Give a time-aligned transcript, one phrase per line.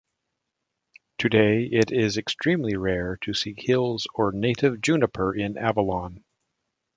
[1.19, 6.23] Today it is extremely rare to see hills or native juniper in Avalon.